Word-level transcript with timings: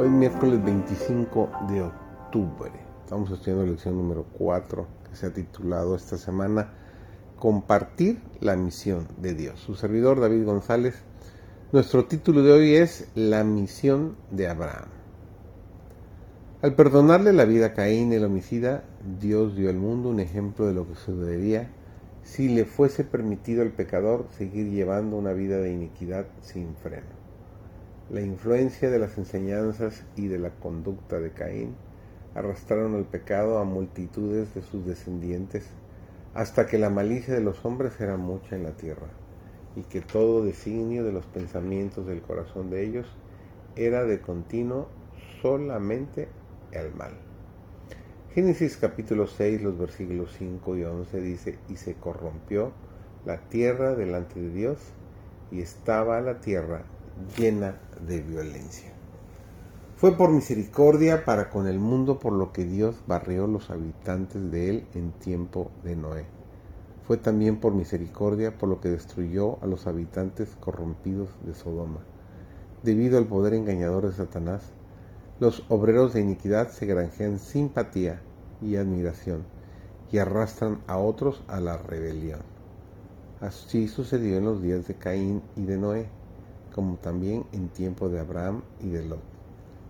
Hoy 0.00 0.08
miércoles 0.08 0.64
25 0.64 1.50
de 1.68 1.82
octubre. 1.82 2.72
Estamos 3.04 3.30
estudiando 3.32 3.66
la 3.66 3.72
lección 3.72 3.98
número 3.98 4.24
4 4.38 4.86
que 5.06 5.14
se 5.14 5.26
ha 5.26 5.34
titulado 5.34 5.94
esta 5.94 6.16
semana 6.16 6.72
Compartir 7.36 8.22
la 8.40 8.56
misión 8.56 9.08
de 9.18 9.34
Dios. 9.34 9.60
Su 9.60 9.74
servidor 9.74 10.18
David 10.18 10.46
González. 10.46 10.94
Nuestro 11.72 12.06
título 12.06 12.42
de 12.42 12.50
hoy 12.50 12.76
es 12.76 13.10
La 13.14 13.44
misión 13.44 14.16
de 14.30 14.48
Abraham. 14.48 14.88
Al 16.62 16.74
perdonarle 16.74 17.34
la 17.34 17.44
vida 17.44 17.66
a 17.66 17.74
Caín 17.74 18.14
el 18.14 18.24
homicida, 18.24 18.84
Dios 19.20 19.54
dio 19.54 19.68
al 19.68 19.76
mundo 19.76 20.08
un 20.08 20.20
ejemplo 20.20 20.66
de 20.66 20.72
lo 20.72 20.88
que 20.88 20.94
sucedería 20.94 21.68
si 22.22 22.48
le 22.48 22.64
fuese 22.64 23.04
permitido 23.04 23.60
al 23.60 23.72
pecador 23.72 24.28
seguir 24.38 24.70
llevando 24.70 25.18
una 25.18 25.34
vida 25.34 25.58
de 25.58 25.70
iniquidad 25.74 26.24
sin 26.40 26.74
freno 26.76 27.29
la 28.10 28.20
influencia 28.20 28.90
de 28.90 28.98
las 28.98 29.18
enseñanzas 29.18 30.02
y 30.16 30.26
de 30.26 30.38
la 30.40 30.50
conducta 30.50 31.20
de 31.20 31.30
Caín 31.30 31.76
arrastraron 32.34 32.96
al 32.96 33.04
pecado 33.04 33.58
a 33.58 33.64
multitudes 33.64 34.52
de 34.52 34.62
sus 34.62 34.84
descendientes 34.84 35.68
hasta 36.34 36.66
que 36.66 36.78
la 36.78 36.90
malicia 36.90 37.34
de 37.34 37.40
los 37.40 37.64
hombres 37.64 38.00
era 38.00 38.16
mucha 38.16 38.56
en 38.56 38.64
la 38.64 38.72
tierra 38.72 39.06
y 39.76 39.82
que 39.82 40.00
todo 40.00 40.44
designio 40.44 41.04
de 41.04 41.12
los 41.12 41.24
pensamientos 41.26 42.04
del 42.08 42.20
corazón 42.20 42.68
de 42.68 42.84
ellos 42.84 43.06
era 43.76 44.04
de 44.04 44.20
continuo 44.20 44.88
solamente 45.40 46.26
el 46.72 46.92
mal. 46.92 47.12
Génesis 48.34 48.76
capítulo 48.76 49.28
6, 49.28 49.62
los 49.62 49.78
versículos 49.78 50.34
5 50.36 50.76
y 50.76 50.82
11 50.82 51.20
dice, 51.20 51.58
y 51.68 51.76
se 51.76 51.94
corrompió 51.94 52.72
la 53.24 53.48
tierra 53.48 53.94
delante 53.94 54.40
de 54.40 54.50
Dios 54.50 54.78
y 55.52 55.60
estaba 55.60 56.20
la 56.20 56.40
tierra 56.40 56.84
llena 57.36 57.76
de 58.06 58.20
violencia. 58.20 58.90
Fue 59.96 60.16
por 60.16 60.30
misericordia 60.30 61.26
para 61.26 61.50
con 61.50 61.66
el 61.66 61.78
mundo 61.78 62.18
por 62.18 62.32
lo 62.32 62.52
que 62.52 62.64
Dios 62.64 62.96
barrió 63.06 63.46
los 63.46 63.68
habitantes 63.68 64.50
de 64.50 64.70
él 64.70 64.86
en 64.94 65.12
tiempo 65.12 65.70
de 65.84 65.94
Noé. 65.94 66.24
Fue 67.06 67.18
también 67.18 67.60
por 67.60 67.74
misericordia 67.74 68.56
por 68.56 68.68
lo 68.68 68.80
que 68.80 68.88
destruyó 68.88 69.62
a 69.62 69.66
los 69.66 69.86
habitantes 69.86 70.56
corrompidos 70.58 71.28
de 71.44 71.54
Sodoma. 71.54 72.00
Debido 72.82 73.18
al 73.18 73.26
poder 73.26 73.52
engañador 73.52 74.06
de 74.06 74.14
Satanás, 74.14 74.62
los 75.38 75.64
obreros 75.68 76.14
de 76.14 76.20
iniquidad 76.20 76.70
se 76.70 76.86
granjean 76.86 77.38
simpatía 77.38 78.22
y 78.62 78.76
admiración 78.76 79.44
y 80.10 80.18
arrastran 80.18 80.80
a 80.86 80.96
otros 80.96 81.42
a 81.46 81.60
la 81.60 81.76
rebelión. 81.76 82.40
Así 83.40 83.86
sucedió 83.86 84.38
en 84.38 84.44
los 84.44 84.62
días 84.62 84.86
de 84.88 84.94
Caín 84.94 85.42
y 85.56 85.64
de 85.64 85.76
Noé 85.76 86.19
como 86.74 86.96
también 86.96 87.44
en 87.52 87.68
tiempo 87.68 88.08
de 88.08 88.20
Abraham 88.20 88.62
y 88.80 88.88
de 88.90 89.04
Lot. 89.04 89.20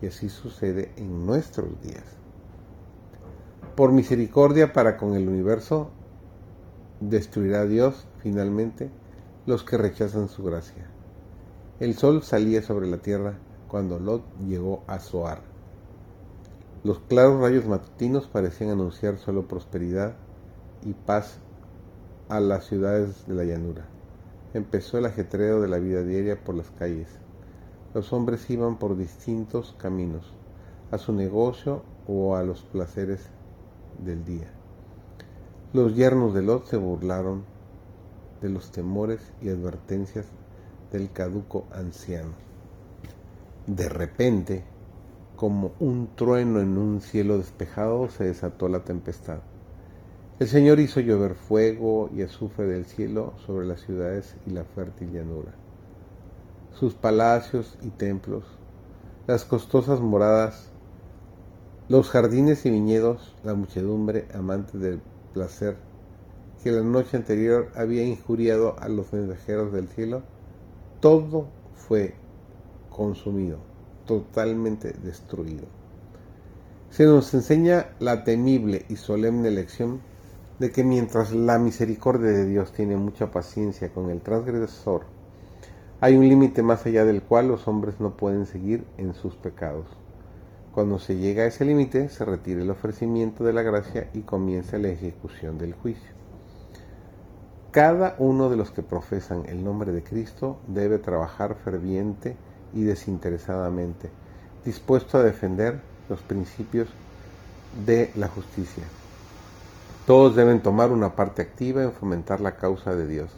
Y 0.00 0.06
así 0.06 0.28
sucede 0.28 0.92
en 0.96 1.26
nuestros 1.26 1.80
días. 1.82 2.04
Por 3.76 3.92
misericordia 3.92 4.72
para 4.72 4.96
con 4.96 5.14
el 5.14 5.28
universo, 5.28 5.90
destruirá 7.00 7.64
Dios 7.66 8.06
finalmente 8.18 8.90
los 9.46 9.64
que 9.64 9.78
rechazan 9.78 10.28
su 10.28 10.42
gracia. 10.42 10.86
El 11.80 11.94
sol 11.94 12.22
salía 12.22 12.62
sobre 12.62 12.86
la 12.86 12.98
tierra 12.98 13.38
cuando 13.68 13.98
Lot 13.98 14.22
llegó 14.46 14.82
a 14.86 14.98
Zoar. 14.98 15.40
Los 16.84 16.98
claros 17.00 17.40
rayos 17.40 17.66
matutinos 17.66 18.26
parecían 18.26 18.70
anunciar 18.70 19.18
solo 19.18 19.46
prosperidad 19.46 20.14
y 20.84 20.94
paz 20.94 21.38
a 22.28 22.40
las 22.40 22.66
ciudades 22.66 23.26
de 23.26 23.34
la 23.34 23.44
llanura 23.44 23.91
empezó 24.54 24.98
el 24.98 25.06
ajetreo 25.06 25.60
de 25.60 25.68
la 25.68 25.78
vida 25.78 26.02
diaria 26.02 26.42
por 26.42 26.54
las 26.54 26.70
calles. 26.70 27.08
Los 27.94 28.12
hombres 28.12 28.48
iban 28.50 28.78
por 28.78 28.96
distintos 28.96 29.74
caminos, 29.78 30.32
a 30.90 30.98
su 30.98 31.12
negocio 31.12 31.82
o 32.06 32.36
a 32.36 32.42
los 32.42 32.62
placeres 32.62 33.28
del 34.04 34.24
día. 34.24 34.50
Los 35.72 35.94
yernos 35.96 36.34
de 36.34 36.42
Lot 36.42 36.66
se 36.66 36.76
burlaron 36.76 37.44
de 38.40 38.50
los 38.50 38.72
temores 38.72 39.20
y 39.40 39.48
advertencias 39.48 40.26
del 40.90 41.10
caduco 41.12 41.66
anciano. 41.72 42.32
De 43.66 43.88
repente, 43.88 44.64
como 45.36 45.72
un 45.80 46.10
trueno 46.14 46.60
en 46.60 46.76
un 46.76 47.00
cielo 47.00 47.38
despejado, 47.38 48.10
se 48.10 48.24
desató 48.24 48.68
la 48.68 48.84
tempestad. 48.84 49.38
El 50.38 50.48
Señor 50.48 50.80
hizo 50.80 51.00
llover 51.00 51.34
fuego 51.34 52.08
y 52.12 52.22
azufre 52.22 52.66
del 52.66 52.86
cielo 52.86 53.34
sobre 53.46 53.66
las 53.66 53.82
ciudades 53.82 54.34
y 54.46 54.50
la 54.50 54.64
fértil 54.64 55.12
llanura. 55.12 55.52
Sus 56.72 56.94
palacios 56.94 57.78
y 57.82 57.90
templos, 57.90 58.44
las 59.26 59.44
costosas 59.44 60.00
moradas, 60.00 60.70
los 61.88 62.08
jardines 62.08 62.64
y 62.64 62.70
viñedos, 62.70 63.36
la 63.44 63.54
muchedumbre 63.54 64.26
amante 64.34 64.78
del 64.78 65.00
placer, 65.34 65.76
que 66.64 66.72
la 66.72 66.82
noche 66.82 67.16
anterior 67.16 67.68
había 67.76 68.02
injuriado 68.02 68.76
a 68.80 68.88
los 68.88 69.12
mensajeros 69.12 69.72
del 69.72 69.88
cielo, 69.88 70.22
todo 71.00 71.48
fue 71.74 72.14
consumido, 72.88 73.58
totalmente 74.06 74.92
destruido. 75.04 75.66
Se 76.90 77.04
nos 77.04 77.32
enseña 77.34 77.90
la 78.00 78.24
temible 78.24 78.86
y 78.88 78.96
solemne 78.96 79.50
lección 79.50 80.00
de 80.62 80.70
que 80.70 80.84
mientras 80.84 81.32
la 81.32 81.58
misericordia 81.58 82.30
de 82.30 82.46
Dios 82.46 82.72
tiene 82.72 82.96
mucha 82.96 83.32
paciencia 83.32 83.92
con 83.92 84.10
el 84.10 84.20
transgresor, 84.20 85.06
hay 86.00 86.16
un 86.16 86.28
límite 86.28 86.62
más 86.62 86.86
allá 86.86 87.04
del 87.04 87.20
cual 87.20 87.48
los 87.48 87.66
hombres 87.66 87.98
no 87.98 88.16
pueden 88.16 88.46
seguir 88.46 88.84
en 88.96 89.12
sus 89.12 89.34
pecados. 89.34 89.88
Cuando 90.72 91.00
se 91.00 91.16
llega 91.16 91.42
a 91.42 91.46
ese 91.46 91.64
límite, 91.64 92.08
se 92.10 92.24
retira 92.24 92.62
el 92.62 92.70
ofrecimiento 92.70 93.42
de 93.42 93.52
la 93.52 93.62
gracia 93.62 94.08
y 94.14 94.20
comienza 94.20 94.78
la 94.78 94.90
ejecución 94.90 95.58
del 95.58 95.72
juicio. 95.74 96.12
Cada 97.72 98.14
uno 98.20 98.48
de 98.48 98.56
los 98.56 98.70
que 98.70 98.84
profesan 98.84 99.46
el 99.46 99.64
nombre 99.64 99.90
de 99.90 100.04
Cristo 100.04 100.60
debe 100.68 100.98
trabajar 100.98 101.56
ferviente 101.56 102.36
y 102.72 102.84
desinteresadamente, 102.84 104.10
dispuesto 104.64 105.18
a 105.18 105.24
defender 105.24 105.80
los 106.08 106.20
principios 106.20 106.86
de 107.84 108.12
la 108.14 108.28
justicia. 108.28 108.84
Todos 110.12 110.36
deben 110.36 110.60
tomar 110.60 110.90
una 110.90 111.16
parte 111.16 111.40
activa 111.40 111.82
en 111.82 111.90
fomentar 111.90 112.42
la 112.42 112.56
causa 112.56 112.94
de 112.94 113.06
Dios. 113.06 113.30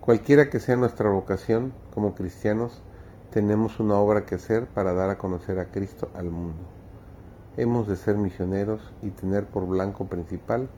Cualquiera 0.00 0.50
que 0.50 0.58
sea 0.58 0.74
nuestra 0.74 1.08
vocación 1.08 1.72
como 1.94 2.16
cristianos, 2.16 2.82
tenemos 3.30 3.78
una 3.78 3.94
obra 3.94 4.26
que 4.26 4.34
hacer 4.34 4.66
para 4.66 4.92
dar 4.92 5.10
a 5.10 5.18
conocer 5.18 5.60
a 5.60 5.66
Cristo 5.66 6.10
al 6.16 6.32
mundo. 6.32 6.58
Hemos 7.56 7.86
de 7.86 7.94
ser 7.94 8.16
misioneros 8.16 8.80
y 9.02 9.10
tener 9.10 9.46
por 9.46 9.68
blanco 9.68 10.06
principal 10.06 10.68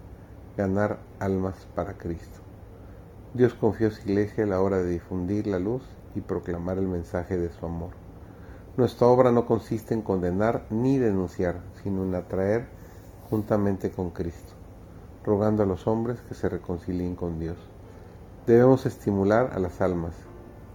ganar 0.55 0.99
almas 1.19 1.67
para 1.75 1.95
Cristo. 1.95 2.41
Dios 3.33 3.55
confió 3.55 3.89
a 3.89 3.93
su 3.93 4.03
iglesia 4.03 4.45
la 4.45 4.61
hora 4.61 4.83
de 4.83 4.91
difundir 4.91 5.47
la 5.47 5.59
luz 5.59 5.83
y 6.15 6.21
proclamar 6.21 6.77
el 6.77 6.89
mensaje 6.89 7.39
de 7.39 7.49
su 7.49 7.65
amor. 7.65 7.93
Nuestra 8.77 9.07
obra 9.07 9.33
no 9.33 9.47
consiste 9.47 9.95
en 9.95 10.03
condenar 10.03 10.67
ni 10.69 10.99
denunciar, 10.99 11.63
sino 11.83 12.05
en 12.05 12.15
atraer 12.15 12.67
juntamente 13.31 13.91
con 13.91 14.11
Cristo 14.11 14.53
rogando 15.27 15.65
a 15.65 15.67
los 15.67 15.87
hombres 15.87 16.21
que 16.23 16.35
se 16.35 16.49
reconcilien 16.49 17.17
con 17.17 17.39
Dios. 17.39 17.59
Debemos 18.47 18.87
estimular 18.87 19.51
a 19.53 19.59
las 19.59 19.81
almas, 19.81 20.15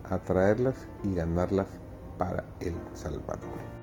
atraerlas 0.04 0.76
y 1.04 1.16
ganarlas 1.16 1.68
para 2.18 2.44
el 2.60 2.76
Salvador. 2.94 3.81